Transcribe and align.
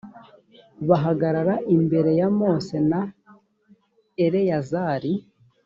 bahagarara 0.87 1.55
imbere 1.75 2.11
ya 2.19 2.27
mose 2.39 2.75
na 2.89 3.01
eleyazari 4.25 5.13